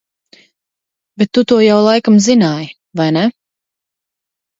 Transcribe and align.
Bet 1.21 1.29
tu 1.37 1.43
to 1.51 1.57
jau 1.63 1.75
laikam 1.87 2.17
zināji 2.29 2.71
vai 3.03 3.07
ne? 3.19 3.27